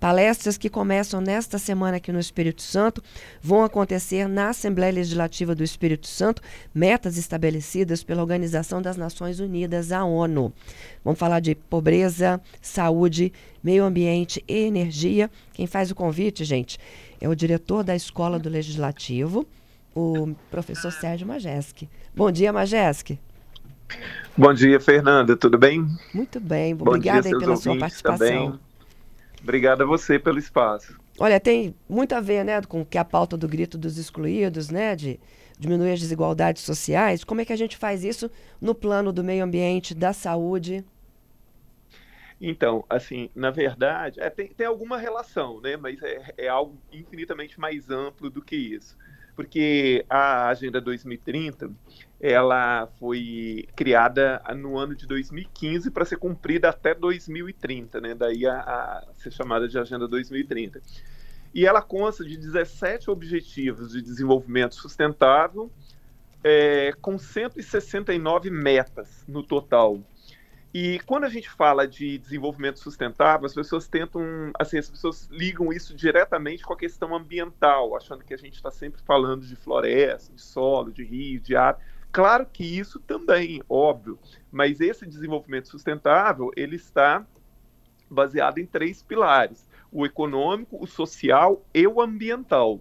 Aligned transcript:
Palestras 0.00 0.56
que 0.56 0.70
começam 0.70 1.20
nesta 1.20 1.58
semana 1.58 1.96
aqui 1.96 2.12
no 2.12 2.20
Espírito 2.20 2.62
Santo 2.62 3.02
vão 3.42 3.64
acontecer 3.64 4.28
na 4.28 4.50
Assembleia 4.50 4.92
Legislativa 4.92 5.54
do 5.54 5.64
Espírito 5.64 6.06
Santo, 6.06 6.40
metas 6.72 7.16
estabelecidas 7.16 8.04
pela 8.04 8.22
Organização 8.22 8.80
das 8.80 8.96
Nações 8.96 9.40
Unidas, 9.40 9.90
a 9.90 10.04
ONU. 10.04 10.52
Vamos 11.04 11.18
falar 11.18 11.40
de 11.40 11.54
pobreza, 11.54 12.40
saúde, 12.62 13.32
meio 13.62 13.84
ambiente 13.84 14.42
e 14.46 14.66
energia. 14.66 15.28
Quem 15.52 15.66
faz 15.66 15.90
o 15.90 15.94
convite, 15.94 16.44
gente, 16.44 16.78
é 17.20 17.28
o 17.28 17.34
diretor 17.34 17.82
da 17.82 17.96
Escola 17.96 18.38
do 18.38 18.48
Legislativo, 18.48 19.46
o 19.94 20.32
professor 20.48 20.92
Sérgio 20.92 21.26
Majeski. 21.26 21.88
Bom 22.14 22.30
dia, 22.30 22.52
Majeski. 22.52 23.18
Bom 24.36 24.54
dia, 24.54 24.78
Fernanda. 24.78 25.36
Tudo 25.36 25.58
bem? 25.58 25.84
Muito 26.14 26.38
bem. 26.38 26.74
Obrigada 26.74 27.28
pela 27.30 27.56
sua 27.56 27.76
participação. 27.76 28.28
Também. 28.28 28.67
Obrigado 29.42 29.82
a 29.82 29.86
você 29.86 30.18
pelo 30.18 30.38
espaço. 30.38 30.98
Olha, 31.18 31.40
tem 31.40 31.74
muito 31.88 32.14
a 32.14 32.20
ver, 32.20 32.44
né, 32.44 32.60
com 32.62 32.84
que 32.84 32.98
a 32.98 33.04
pauta 33.04 33.36
do 33.36 33.48
grito 33.48 33.76
dos 33.76 33.98
excluídos, 33.98 34.70
né, 34.70 34.94
de 34.94 35.18
diminuir 35.58 35.92
as 35.92 36.00
desigualdades 36.00 36.62
sociais. 36.62 37.24
Como 37.24 37.40
é 37.40 37.44
que 37.44 37.52
a 37.52 37.56
gente 37.56 37.76
faz 37.76 38.04
isso 38.04 38.30
no 38.60 38.74
plano 38.74 39.12
do 39.12 39.24
meio 39.24 39.44
ambiente, 39.44 39.94
da 39.94 40.12
saúde? 40.12 40.84
Então, 42.40 42.84
assim, 42.88 43.30
na 43.34 43.50
verdade, 43.50 44.20
é, 44.20 44.30
tem, 44.30 44.48
tem 44.48 44.66
alguma 44.66 44.96
relação, 44.96 45.60
né, 45.60 45.76
mas 45.76 46.00
é, 46.02 46.34
é 46.38 46.48
algo 46.48 46.78
infinitamente 46.92 47.58
mais 47.58 47.90
amplo 47.90 48.30
do 48.30 48.40
que 48.40 48.56
isso 48.56 48.96
porque 49.38 50.04
a 50.10 50.48
Agenda 50.48 50.80
2030 50.80 51.70
ela 52.20 52.88
foi 52.98 53.68
criada 53.76 54.42
no 54.56 54.76
ano 54.76 54.94
de 54.94 55.06
2015 55.06 55.90
para 55.90 56.04
ser 56.04 56.16
cumprida 56.16 56.68
até 56.68 56.94
2030, 56.94 58.00
né? 58.00 58.14
Daí 58.14 58.44
a, 58.44 58.58
a, 58.58 59.04
ser 59.14 59.30
chamada 59.30 59.68
de 59.68 59.78
Agenda 59.78 60.08
2030. 60.08 60.80
E 61.54 61.64
ela 61.64 61.80
consta 61.80 62.24
de 62.24 62.36
17 62.36 63.10
objetivos 63.10 63.92
de 63.92 64.02
desenvolvimento 64.02 64.74
sustentável, 64.74 65.70
é, 66.42 66.92
com 67.00 67.18
169 67.18 68.50
metas 68.50 69.24
no 69.26 69.42
total. 69.42 70.00
E 70.74 71.00
quando 71.06 71.24
a 71.24 71.28
gente 71.28 71.48
fala 71.48 71.88
de 71.88 72.18
desenvolvimento 72.18 72.78
sustentável, 72.78 73.46
as 73.46 73.54
pessoas 73.54 73.88
tentam, 73.88 74.22
assim, 74.58 74.76
as 74.76 74.90
pessoas 74.90 75.26
ligam 75.30 75.72
isso 75.72 75.94
diretamente 75.94 76.62
com 76.62 76.74
a 76.74 76.76
questão 76.76 77.14
ambiental, 77.14 77.96
achando 77.96 78.22
que 78.22 78.34
a 78.34 78.36
gente 78.36 78.54
está 78.54 78.70
sempre 78.70 79.00
falando 79.02 79.46
de 79.46 79.56
floresta, 79.56 80.32
de 80.34 80.42
solo, 80.42 80.92
de 80.92 81.02
rio, 81.02 81.40
de 81.40 81.56
ar. 81.56 81.78
Claro 82.10 82.46
que 82.46 82.64
isso 82.64 82.98
também, 83.00 83.62
óbvio, 83.68 84.18
mas 84.50 84.80
esse 84.80 85.06
desenvolvimento 85.06 85.68
sustentável, 85.68 86.50
ele 86.56 86.76
está 86.76 87.26
baseado 88.10 88.58
em 88.58 88.66
três 88.66 89.02
pilares: 89.02 89.68
o 89.92 90.06
econômico, 90.06 90.82
o 90.82 90.86
social 90.86 91.64
e 91.74 91.86
o 91.86 92.00
ambiental. 92.00 92.80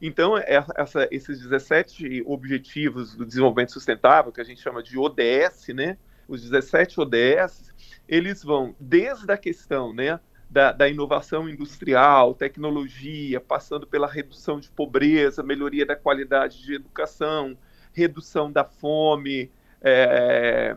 Então, 0.00 0.36
é, 0.36 0.64
essa, 0.74 1.06
esses 1.12 1.40
17 1.40 2.24
objetivos 2.26 3.14
do 3.14 3.24
desenvolvimento 3.24 3.72
sustentável, 3.72 4.32
que 4.32 4.40
a 4.40 4.44
gente 4.44 4.60
chama 4.60 4.82
de 4.82 4.98
ODS, 4.98 5.68
né? 5.68 5.96
os 6.26 6.42
17 6.42 7.00
ODS, 7.00 7.72
eles 8.08 8.42
vão 8.42 8.74
desde 8.80 9.30
a 9.30 9.36
questão 9.36 9.92
né, 9.92 10.18
da, 10.50 10.72
da, 10.72 10.88
inovação 10.88 11.48
industrial, 11.48 12.34
tecnologia, 12.34 13.40
passando 13.40 13.86
pela 13.86 14.08
redução 14.08 14.58
de 14.58 14.70
pobreza, 14.70 15.42
melhoria 15.42 15.86
da 15.86 15.94
qualidade 15.94 16.62
de 16.62 16.74
educação, 16.74 17.56
redução 17.92 18.50
da 18.50 18.64
fome, 18.64 19.50
é, 19.80 20.76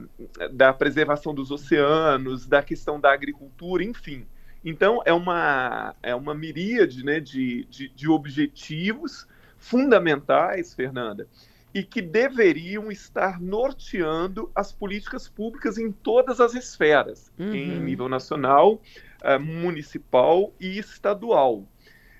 da 0.51 0.73
preservação 0.73 1.33
dos 1.33 1.51
oceanos, 1.51 2.47
da 2.47 2.61
questão 2.61 2.99
da 2.99 3.13
agricultura, 3.13 3.83
enfim. 3.83 4.25
Então, 4.63 5.01
é 5.05 5.13
uma, 5.13 5.95
é 6.01 6.15
uma 6.15 6.33
miríade 6.33 7.05
né, 7.05 7.19
de, 7.19 7.65
de, 7.65 7.89
de 7.89 8.09
objetivos 8.09 9.27
fundamentais, 9.57 10.73
Fernanda, 10.73 11.27
e 11.73 11.83
que 11.83 12.01
deveriam 12.01 12.91
estar 12.91 13.39
norteando 13.39 14.49
as 14.55 14.71
políticas 14.71 15.27
públicas 15.27 15.77
em 15.77 15.91
todas 15.91 16.39
as 16.39 16.55
esferas, 16.55 17.31
uhum. 17.37 17.53
em 17.53 17.79
nível 17.79 18.09
nacional, 18.09 18.81
uh, 19.21 19.39
municipal 19.39 20.53
e 20.59 20.79
estadual. 20.79 21.67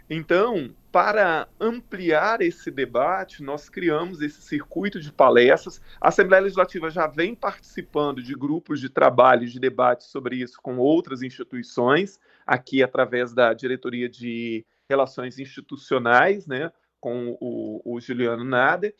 Então, 0.09 0.69
para 0.95 1.49
ampliar 1.59 2.41
esse 2.41 2.71
debate, 2.71 3.43
nós 3.43 3.67
criamos 3.67 4.21
esse 4.21 4.41
circuito 4.41 4.97
de 4.97 5.11
palestras. 5.11 5.81
A 5.99 6.07
Assembleia 6.07 6.43
Legislativa 6.43 6.89
já 6.89 7.05
vem 7.05 7.35
participando 7.35 8.23
de 8.23 8.33
grupos 8.33 8.79
de 8.79 8.87
trabalho, 8.87 9.45
de 9.45 9.59
debate 9.59 10.05
sobre 10.05 10.37
isso 10.37 10.57
com 10.61 10.77
outras 10.77 11.21
instituições, 11.21 12.17
aqui 12.47 12.81
através 12.81 13.33
da 13.33 13.53
Diretoria 13.53 14.07
de 14.07 14.65
Relações 14.89 15.37
Institucionais, 15.37 16.47
né, 16.47 16.71
com 17.01 17.37
o, 17.41 17.81
o 17.83 17.99
Juliano 17.99 18.45
Nader. 18.45 18.95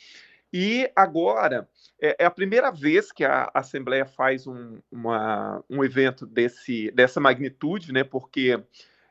E 0.51 0.91
agora 0.97 1.65
é, 2.01 2.17
é, 2.19 2.25
a 2.25 2.31
primeira 2.31 2.71
vez 2.71 3.09
que 3.09 3.23
a 3.23 3.49
Assembleia 3.53 4.05
faz 4.05 4.45
um, 4.45 4.79
uma, 4.91 5.63
um 5.69 5.81
evento 5.81 6.25
desse, 6.25 6.91
dessa 6.91 7.21
magnitude, 7.21 7.93
né? 7.93 8.03
Porque, 8.03 8.61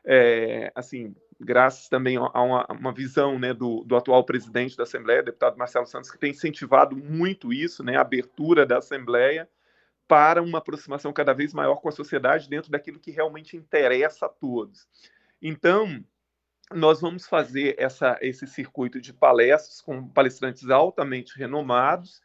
é, 0.05 0.71
assim, 0.75 1.15
graças 1.39 1.89
também 1.89 2.17
a 2.17 2.41
uma, 2.41 2.65
uma 2.69 2.93
visão 2.93 3.37
né, 3.37 3.53
do, 3.53 3.83
do, 3.83 3.95
atual 3.95 4.23
presidente 4.23 4.77
da 4.77 4.83
Assembleia, 4.83 5.23
deputado 5.23 5.57
Marcelo 5.57 5.85
Santos, 5.85 6.09
que 6.09 6.17
tem 6.17 6.31
incentivado 6.31 6.95
muito 6.95 7.51
isso, 7.51 7.83
né? 7.83 7.97
A 7.97 8.01
abertura 8.01 8.65
da 8.65 8.77
Assembleia 8.77 9.49
para 10.07 10.41
uma 10.41 10.59
aproximação 10.59 11.11
cada 11.11 11.33
vez 11.33 11.53
maior 11.53 11.77
com 11.77 11.89
a 11.89 11.91
sociedade 11.91 12.49
dentro 12.49 12.71
daquilo 12.71 12.99
que 12.99 13.11
realmente 13.11 13.57
interessa 13.57 14.27
a 14.27 14.29
todos. 14.29 14.87
Então, 15.41 16.03
nós 16.71 17.01
vamos 17.01 17.27
fazer 17.27 17.75
essa, 17.77 18.17
esse 18.21 18.47
circuito 18.47 19.01
de 19.01 19.13
palestras 19.13 19.81
com 19.81 20.07
palestrantes 20.07 20.69
altamente 20.69 21.37
renomados 21.37 22.21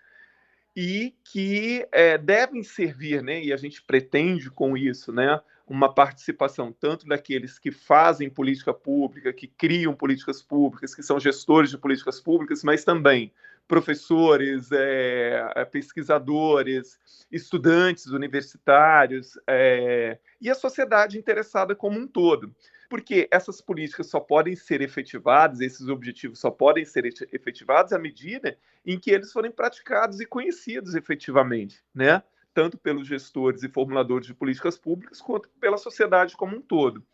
e 0.82 1.14
que 1.22 1.86
é, 1.92 2.16
devem 2.16 2.62
servir, 2.62 3.22
né, 3.22 3.44
e 3.44 3.52
a 3.52 3.56
gente 3.58 3.82
pretende 3.82 4.50
com 4.50 4.78
isso, 4.78 5.12
né, 5.12 5.38
uma 5.68 5.92
participação 5.92 6.72
tanto 6.72 7.06
daqueles 7.06 7.58
que 7.58 7.70
fazem 7.70 8.30
política 8.30 8.72
pública, 8.72 9.30
que 9.30 9.46
criam 9.46 9.94
políticas 9.94 10.42
públicas, 10.42 10.94
que 10.94 11.02
são 11.02 11.20
gestores 11.20 11.68
de 11.68 11.76
políticas 11.76 12.18
públicas, 12.18 12.64
mas 12.64 12.82
também 12.82 13.30
professores, 13.68 14.70
é, 14.72 15.66
pesquisadores, 15.70 16.98
estudantes 17.30 18.06
universitários 18.06 19.38
é, 19.46 20.18
e 20.40 20.48
a 20.48 20.54
sociedade 20.54 21.18
interessada 21.18 21.74
como 21.74 22.00
um 22.00 22.06
todo 22.06 22.54
porque 22.90 23.28
essas 23.30 23.60
políticas 23.60 24.08
só 24.08 24.18
podem 24.18 24.56
ser 24.56 24.82
efetivadas, 24.82 25.60
esses 25.60 25.86
objetivos 25.86 26.40
só 26.40 26.50
podem 26.50 26.84
ser 26.84 27.06
efetivados 27.32 27.92
à 27.92 27.98
medida 28.00 28.58
em 28.84 28.98
que 28.98 29.12
eles 29.12 29.32
forem 29.32 29.52
praticados 29.52 30.20
e 30.20 30.26
conhecidos 30.26 30.96
efetivamente, 30.96 31.84
né? 31.94 32.20
Tanto 32.52 32.76
pelos 32.76 33.06
gestores 33.06 33.62
e 33.62 33.68
formuladores 33.68 34.26
de 34.26 34.34
políticas 34.34 34.76
públicas, 34.76 35.20
quanto 35.20 35.48
pela 35.60 35.78
sociedade 35.78 36.36
como 36.36 36.56
um 36.56 36.60
todo. 36.60 37.06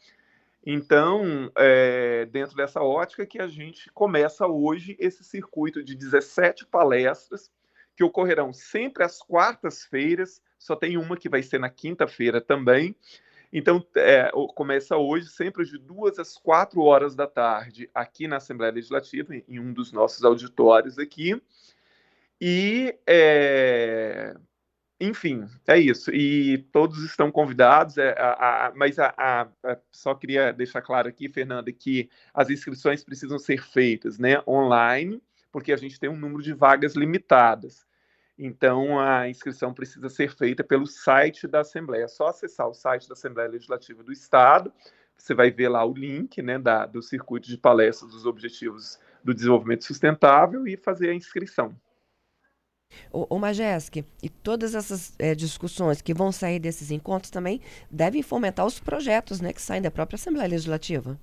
Então, 0.64 1.52
é, 1.54 2.24
dentro 2.24 2.56
dessa 2.56 2.80
ótica 2.80 3.26
que 3.26 3.38
a 3.38 3.46
gente 3.46 3.92
começa 3.92 4.46
hoje 4.46 4.96
esse 4.98 5.22
circuito 5.22 5.84
de 5.84 5.94
17 5.94 6.64
palestras 6.66 7.52
que 7.94 8.02
ocorrerão 8.02 8.50
sempre 8.50 9.04
às 9.04 9.18
quartas-feiras, 9.18 10.42
só 10.58 10.74
tem 10.74 10.96
uma 10.96 11.18
que 11.18 11.28
vai 11.28 11.42
ser 11.42 11.60
na 11.60 11.68
quinta-feira 11.68 12.40
também, 12.40 12.96
então, 13.52 13.84
é, 13.96 14.30
começa 14.54 14.96
hoje, 14.96 15.28
sempre 15.28 15.64
de 15.64 15.78
duas 15.78 16.18
às 16.18 16.36
quatro 16.36 16.82
horas 16.82 17.14
da 17.14 17.26
tarde, 17.26 17.88
aqui 17.94 18.26
na 18.26 18.36
Assembleia 18.36 18.72
Legislativa, 18.72 19.34
em 19.48 19.58
um 19.58 19.72
dos 19.72 19.92
nossos 19.92 20.24
auditórios 20.24 20.98
aqui. 20.98 21.40
E, 22.40 22.94
é, 23.06 24.34
enfim, 25.00 25.46
é 25.66 25.78
isso. 25.78 26.10
E 26.10 26.58
todos 26.72 27.02
estão 27.04 27.30
convidados, 27.30 27.98
é, 27.98 28.14
a, 28.18 28.66
a, 28.66 28.72
mas 28.74 28.98
a, 28.98 29.48
só 29.90 30.14
queria 30.14 30.52
deixar 30.52 30.82
claro 30.82 31.08
aqui, 31.08 31.28
Fernanda, 31.28 31.72
que 31.72 32.10
as 32.34 32.50
inscrições 32.50 33.04
precisam 33.04 33.38
ser 33.38 33.62
feitas 33.62 34.18
né, 34.18 34.42
online, 34.46 35.22
porque 35.52 35.72
a 35.72 35.76
gente 35.76 35.98
tem 35.98 36.10
um 36.10 36.16
número 36.16 36.42
de 36.42 36.52
vagas 36.52 36.94
limitadas. 36.94 37.86
Então, 38.38 39.00
a 39.00 39.28
inscrição 39.28 39.72
precisa 39.72 40.08
ser 40.10 40.30
feita 40.30 40.62
pelo 40.62 40.86
site 40.86 41.46
da 41.46 41.60
Assembleia. 41.60 42.04
É 42.04 42.08
só 42.08 42.28
acessar 42.28 42.68
o 42.68 42.74
site 42.74 43.08
da 43.08 43.14
Assembleia 43.14 43.48
Legislativa 43.48 44.02
do 44.02 44.12
Estado. 44.12 44.72
Você 45.16 45.34
vai 45.34 45.50
ver 45.50 45.68
lá 45.68 45.84
o 45.84 45.94
link 45.94 46.42
né, 46.42 46.58
da, 46.58 46.84
do 46.84 47.00
circuito 47.00 47.48
de 47.48 47.56
palestras 47.56 48.10
dos 48.10 48.26
Objetivos 48.26 48.98
do 49.24 49.34
Desenvolvimento 49.34 49.84
Sustentável 49.84 50.66
e 50.66 50.76
fazer 50.76 51.08
a 51.08 51.14
inscrição. 51.14 51.74
O, 53.10 53.36
o 53.36 53.38
Majeski, 53.38 54.04
e 54.22 54.28
todas 54.28 54.74
essas 54.74 55.14
é, 55.18 55.34
discussões 55.34 56.00
que 56.00 56.14
vão 56.14 56.30
sair 56.30 56.58
desses 56.58 56.90
encontros 56.90 57.30
também 57.30 57.60
devem 57.90 58.22
fomentar 58.22 58.64
os 58.66 58.78
projetos 58.78 59.40
né, 59.40 59.52
que 59.52 59.60
saem 59.60 59.82
da 59.82 59.90
própria 59.90 60.16
Assembleia 60.16 60.48
Legislativa. 60.48 61.18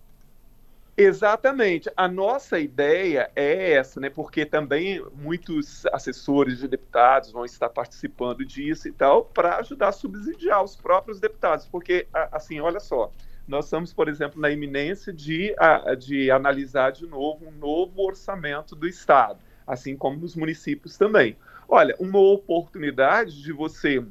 Exatamente. 0.96 1.90
A 1.98 2.08
nossa 2.08 2.60
ideia 2.60 3.32
é 3.36 3.72
essa, 3.74 4.00
né? 4.00 4.10
Porque 4.10 4.46
também 4.46 5.04
muitos 5.16 5.86
assessores 5.88 6.60
de 6.60 6.68
deputados 6.68 7.32
vão 7.32 7.44
estar 7.44 7.70
participando 7.70 8.46
disso 8.46 8.88
e 8.88 8.92
tal, 8.92 9.26
para 9.26 9.58
ajudar 9.58 9.88
a 9.88 9.92
subsidiar 9.92 10.64
os 10.64 10.76
próprios 10.76 11.20
deputados. 11.20 11.66
Porque, 11.66 12.06
assim, 12.32 12.60
olha 12.60 12.80
só, 12.80 13.12
nós 13.48 13.66
estamos, 13.66 13.92
por 13.92 14.08
exemplo, 14.08 14.40
na 14.40 14.52
iminência 14.52 15.12
de, 15.12 15.56
de 15.98 16.30
analisar 16.30 16.92
de 16.92 17.08
novo 17.08 17.48
um 17.48 17.52
novo 17.52 18.04
orçamento 18.04 18.76
do 18.76 18.88
Estado, 18.88 19.40
assim 19.66 19.98
como 19.98 20.18
nos 20.20 20.36
municípios 20.36 20.96
também. 20.96 21.36
Olha, 21.68 21.96
uma 21.98 22.20
oportunidade 22.20 23.42
de 23.42 23.52
você 23.52 24.06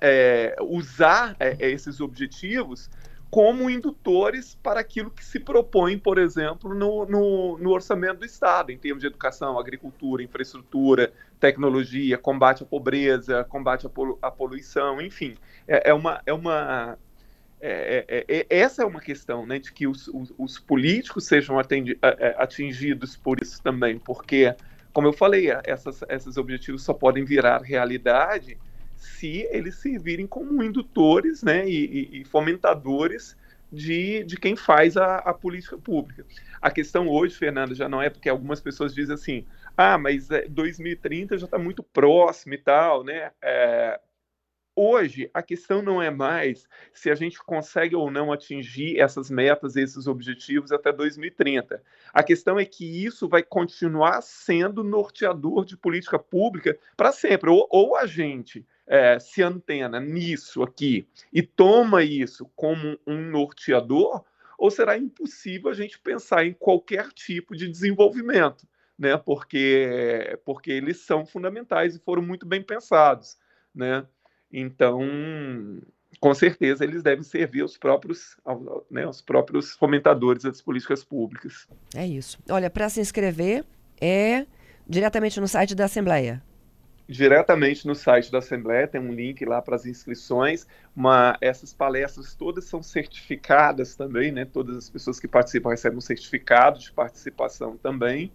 é, 0.00 0.56
usar 0.60 1.36
é, 1.38 1.56
esses 1.70 2.00
objetivos 2.00 2.90
como 3.30 3.70
indutores 3.70 4.58
para 4.60 4.80
aquilo 4.80 5.10
que 5.10 5.24
se 5.24 5.38
propõe, 5.38 5.96
por 5.96 6.18
exemplo, 6.18 6.74
no, 6.74 7.06
no, 7.06 7.58
no, 7.58 7.70
orçamento 7.70 8.18
do 8.18 8.24
Estado, 8.24 8.72
em 8.72 8.76
termos 8.76 9.02
de 9.02 9.06
educação, 9.06 9.56
agricultura, 9.56 10.22
infraestrutura, 10.22 11.12
tecnologia, 11.38 12.18
combate 12.18 12.64
à 12.64 12.66
pobreza, 12.66 13.44
combate 13.44 13.86
à, 13.86 13.88
polu 13.88 14.18
à 14.20 14.30
poluição, 14.32 15.00
enfim. 15.00 15.36
É, 15.68 15.90
é 15.90 15.94
uma. 15.94 16.20
É 16.26 16.32
uma 16.32 16.98
é, 17.62 18.04
é, 18.08 18.24
é, 18.26 18.46
é 18.48 18.58
essa 18.58 18.82
é 18.82 18.86
uma 18.86 19.00
questão 19.00 19.46
né, 19.46 19.58
de 19.58 19.70
que 19.70 19.86
os, 19.86 20.08
os, 20.08 20.32
os 20.38 20.58
políticos 20.58 21.26
sejam 21.26 21.58
atendi, 21.58 21.96
atingidos 22.38 23.16
por 23.16 23.38
isso 23.40 23.62
também, 23.62 23.98
porque, 23.98 24.54
como 24.94 25.06
eu 25.06 25.12
falei, 25.12 25.48
essas, 25.64 26.02
esses 26.08 26.38
objetivos 26.38 26.82
só 26.82 26.94
podem 26.94 27.22
virar 27.22 27.60
realidade 27.60 28.58
se 29.00 29.48
eles 29.50 29.76
servirem 29.76 30.26
como 30.26 30.62
indutores 30.62 31.42
né, 31.42 31.66
e, 31.66 32.20
e 32.20 32.24
fomentadores 32.26 33.34
de, 33.72 34.22
de 34.24 34.36
quem 34.36 34.54
faz 34.54 34.96
a, 34.96 35.16
a, 35.16 35.32
política 35.32 35.78
pública. 35.78 36.26
A 36.60 36.70
questão 36.70 37.08
hoje, 37.08 37.34
Fernando, 37.34 37.74
já 37.74 37.88
não 37.88 38.02
é 38.02 38.10
porque 38.10 38.28
algumas 38.28 38.60
pessoas 38.60 38.94
dizem 38.94 39.14
assim, 39.14 39.46
ah, 39.76 39.96
mas 39.96 40.30
é, 40.30 40.46
2030 40.48 41.38
já 41.38 41.46
está 41.46 41.58
muito 41.58 41.82
próximo 41.82 42.52
e 42.52 42.58
tal, 42.58 43.02
né? 43.02 43.30
É, 43.42 43.98
hoje, 44.76 45.30
a 45.32 45.42
questão 45.42 45.80
não 45.80 46.02
é 46.02 46.10
mais 46.10 46.68
se 46.92 47.10
a 47.10 47.14
gente 47.14 47.38
consegue 47.42 47.96
ou 47.96 48.10
não 48.10 48.32
atingir 48.32 49.00
essas 49.00 49.30
metas, 49.30 49.76
esses 49.76 50.06
objetivos 50.06 50.72
até 50.72 50.92
2030. 50.92 51.82
A 52.12 52.22
questão 52.22 52.58
é 52.58 52.66
que 52.66 52.84
isso 52.84 53.28
vai 53.28 53.42
continuar 53.42 54.20
sendo 54.20 54.84
norteador 54.84 55.64
de 55.64 55.76
política 55.76 56.18
pública 56.18 56.78
para 56.96 57.12
sempre. 57.12 57.48
Ou, 57.48 57.66
ou 57.70 57.96
a 57.96 58.04
gente 58.04 58.66
é, 58.90 59.20
se 59.20 59.40
antena 59.40 60.00
nisso 60.00 60.64
aqui 60.64 61.06
e 61.32 61.42
toma 61.42 62.02
isso 62.02 62.50
como 62.56 62.98
um 63.06 63.20
norteador, 63.30 64.24
ou 64.58 64.68
será 64.68 64.98
impossível 64.98 65.70
a 65.70 65.74
gente 65.74 65.96
pensar 66.00 66.44
em 66.44 66.52
qualquer 66.52 67.12
tipo 67.12 67.56
de 67.56 67.68
desenvolvimento, 67.68 68.66
né? 68.98 69.16
Porque, 69.16 70.36
porque 70.44 70.72
eles 70.72 70.98
são 70.98 71.24
fundamentais 71.24 71.94
e 71.94 72.00
foram 72.00 72.20
muito 72.20 72.44
bem 72.44 72.60
pensados, 72.60 73.38
né? 73.72 74.04
Então, 74.52 75.00
com 76.18 76.34
certeza, 76.34 76.82
eles 76.82 77.04
devem 77.04 77.22
servir 77.22 77.62
os 77.62 77.78
próprios, 77.78 78.36
né, 78.90 79.06
os 79.06 79.22
próprios 79.22 79.70
fomentadores 79.76 80.42
das 80.42 80.60
políticas 80.60 81.04
públicas. 81.04 81.68
É 81.94 82.04
isso. 82.04 82.40
Olha, 82.50 82.68
para 82.68 82.88
se 82.88 83.00
inscrever 83.00 83.64
é 84.00 84.44
diretamente 84.88 85.40
no 85.40 85.46
site 85.46 85.76
da 85.76 85.84
Assembleia 85.84 86.42
diretamente 87.10 87.86
no 87.88 87.94
site 87.94 88.30
da 88.30 88.38
Assembleia, 88.38 88.86
tem 88.86 89.00
um 89.00 89.12
link 89.12 89.44
lá 89.44 89.60
para 89.60 89.74
as 89.74 89.84
inscrições. 89.84 90.64
Uma, 90.94 91.36
essas 91.40 91.74
palestras 91.74 92.36
todas 92.36 92.66
são 92.66 92.84
certificadas 92.84 93.96
também, 93.96 94.30
né? 94.30 94.44
Todas 94.44 94.76
as 94.76 94.88
pessoas 94.88 95.18
que 95.18 95.26
participam 95.26 95.70
recebem 95.70 95.98
um 95.98 96.00
certificado 96.00 96.78
de 96.78 96.92
participação 96.92 97.76
também. 97.76 98.30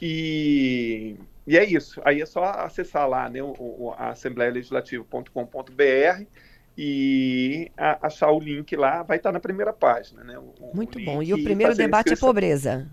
E, 0.00 1.16
e 1.46 1.56
é 1.56 1.64
isso. 1.64 2.02
Aí 2.04 2.20
é 2.20 2.26
só 2.26 2.44
acessar 2.44 3.08
lá, 3.08 3.30
né? 3.30 3.42
O, 3.42 3.54
o, 3.58 3.94
a 3.96 4.10
assembleialegislativa.com.br 4.10 6.26
e 6.76 7.72
a, 7.78 8.06
achar 8.06 8.30
o 8.30 8.38
link 8.38 8.76
lá, 8.76 9.02
vai 9.02 9.16
estar 9.16 9.32
na 9.32 9.40
primeira 9.40 9.72
página, 9.72 10.22
né? 10.22 10.38
O, 10.38 10.52
Muito 10.74 11.02
bom. 11.02 11.22
E 11.22 11.32
o 11.32 11.42
primeiro 11.42 11.74
debate 11.74 12.12
é 12.12 12.16
pobreza. 12.16 12.90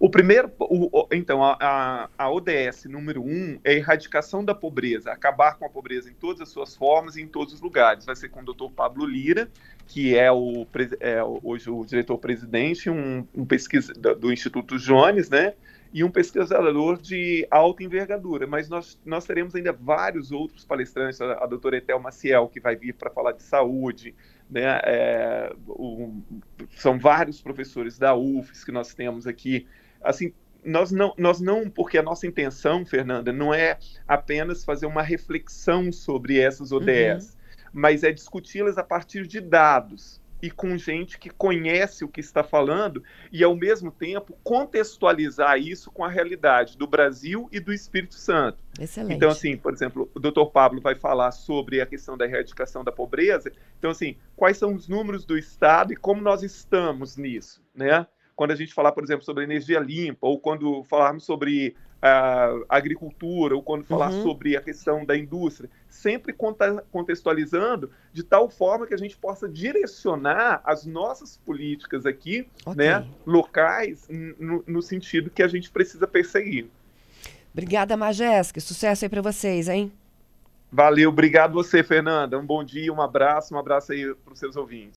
O 0.00 0.08
primeiro, 0.08 0.50
o, 0.58 1.00
o, 1.00 1.08
então, 1.12 1.44
a, 1.44 2.08
a, 2.16 2.32
ODS 2.32 2.86
número 2.86 3.22
um 3.22 3.60
é 3.62 3.72
a 3.72 3.74
erradicação 3.74 4.42
da 4.42 4.54
pobreza, 4.54 5.12
acabar 5.12 5.58
com 5.58 5.66
a 5.66 5.68
pobreza 5.68 6.08
em 6.08 6.14
todas 6.14 6.40
as 6.40 6.48
suas 6.48 6.74
formas 6.74 7.16
e 7.16 7.20
em 7.20 7.26
todos 7.26 7.52
os 7.52 7.60
lugares. 7.60 8.06
Vai 8.06 8.16
ser 8.16 8.30
com 8.30 8.40
o 8.40 8.44
doutor 8.44 8.70
Pablo 8.70 9.04
Lira, 9.04 9.50
que 9.86 10.16
é, 10.16 10.32
o, 10.32 10.66
é 11.00 11.22
hoje 11.22 11.68
o 11.68 11.84
diretor-presidente 11.84 12.88
um, 12.88 13.26
um 13.34 13.44
pesquisa 13.44 13.92
do 13.92 14.32
Instituto 14.32 14.78
Jones, 14.78 15.28
né? 15.28 15.52
E 15.92 16.02
um 16.02 16.10
pesquisador 16.10 16.96
de 16.96 17.46
alta 17.50 17.84
envergadura. 17.84 18.46
Mas 18.46 18.70
nós, 18.70 18.98
nós 19.04 19.26
teremos 19.26 19.54
ainda 19.54 19.70
vários 19.70 20.32
outros 20.32 20.64
palestrantes, 20.64 21.20
a, 21.20 21.44
a 21.44 21.46
doutora 21.46 21.76
Etel 21.76 22.00
Maciel, 22.00 22.48
que 22.48 22.58
vai 22.58 22.74
vir 22.74 22.94
para 22.94 23.10
falar 23.10 23.32
de 23.32 23.42
saúde, 23.42 24.14
né? 24.48 24.80
É, 24.82 25.52
o, 25.68 26.22
são 26.70 26.98
vários 26.98 27.42
professores 27.42 27.98
da 27.98 28.14
UFES 28.14 28.64
que 28.64 28.72
nós 28.72 28.94
temos 28.94 29.26
aqui 29.26 29.66
assim, 30.02 30.32
nós 30.64 30.90
não, 30.90 31.14
nós 31.16 31.40
não, 31.40 31.68
porque 31.70 31.98
a 31.98 32.02
nossa 32.02 32.26
intenção, 32.26 32.84
Fernanda, 32.84 33.32
não 33.32 33.52
é 33.52 33.78
apenas 34.06 34.64
fazer 34.64 34.86
uma 34.86 35.02
reflexão 35.02 35.90
sobre 35.90 36.38
essas 36.38 36.72
ODS, 36.72 36.86
uhum. 36.86 37.70
mas 37.72 38.04
é 38.04 38.12
discuti-las 38.12 38.78
a 38.78 38.84
partir 38.84 39.26
de 39.26 39.40
dados 39.40 40.20
e 40.42 40.50
com 40.50 40.76
gente 40.76 41.18
que 41.18 41.30
conhece 41.30 42.04
o 42.04 42.08
que 42.08 42.20
está 42.20 42.42
falando 42.42 43.02
e, 43.30 43.44
ao 43.44 43.54
mesmo 43.54 43.90
tempo, 43.90 44.38
contextualizar 44.42 45.58
isso 45.58 45.90
com 45.90 46.04
a 46.04 46.08
realidade 46.08 46.78
do 46.78 46.86
Brasil 46.86 47.48
e 47.52 47.60
do 47.60 47.72
Espírito 47.72 48.14
Santo. 48.14 48.58
Excelente. 48.78 49.16
Então, 49.16 49.30
assim, 49.30 49.56
por 49.56 49.72
exemplo, 49.72 50.10
o 50.14 50.18
doutor 50.18 50.46
Pablo 50.46 50.80
vai 50.80 50.94
falar 50.94 51.32
sobre 51.32 51.80
a 51.80 51.86
questão 51.86 52.16
da 52.16 52.24
erradicação 52.24 52.82
da 52.82 52.92
pobreza. 52.92 53.52
Então, 53.78 53.90
assim, 53.90 54.16
quais 54.34 54.56
são 54.56 54.74
os 54.74 54.88
números 54.88 55.24
do 55.24 55.36
Estado 55.36 55.92
e 55.92 55.96
como 55.96 56.22
nós 56.22 56.42
estamos 56.42 57.16
nisso, 57.16 57.62
né? 57.74 58.06
Quando 58.40 58.52
a 58.52 58.56
gente 58.56 58.72
falar, 58.72 58.92
por 58.92 59.04
exemplo, 59.04 59.22
sobre 59.22 59.44
energia 59.44 59.78
limpa, 59.78 60.26
ou 60.26 60.40
quando 60.40 60.82
falarmos 60.84 61.24
sobre 61.24 61.76
uh, 61.98 62.64
agricultura, 62.70 63.54
ou 63.54 63.62
quando 63.62 63.84
falar 63.84 64.10
uhum. 64.10 64.22
sobre 64.22 64.56
a 64.56 64.62
questão 64.62 65.04
da 65.04 65.14
indústria, 65.14 65.68
sempre 65.90 66.34
contextualizando 66.90 67.90
de 68.14 68.22
tal 68.22 68.48
forma 68.48 68.86
que 68.86 68.94
a 68.94 68.96
gente 68.96 69.14
possa 69.14 69.46
direcionar 69.46 70.62
as 70.64 70.86
nossas 70.86 71.36
políticas 71.36 72.06
aqui, 72.06 72.48
okay. 72.64 72.74
né, 72.76 73.06
locais, 73.26 74.08
no, 74.08 74.64
no 74.66 74.80
sentido 74.80 75.28
que 75.28 75.42
a 75.42 75.48
gente 75.48 75.70
precisa 75.70 76.06
perseguir. 76.06 76.66
Obrigada, 77.52 77.94
Majesque. 77.94 78.58
Sucesso 78.58 79.04
aí 79.04 79.10
para 79.10 79.20
vocês, 79.20 79.68
hein? 79.68 79.92
Valeu, 80.72 81.10
obrigado 81.10 81.52
você, 81.52 81.82
Fernanda. 81.82 82.38
Um 82.38 82.46
bom 82.46 82.64
dia, 82.64 82.90
um 82.90 83.02
abraço, 83.02 83.54
um 83.54 83.58
abraço 83.58 83.92
aí 83.92 84.14
para 84.14 84.32
os 84.32 84.38
seus 84.38 84.56
ouvintes. 84.56 84.88